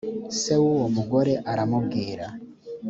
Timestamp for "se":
0.41-0.53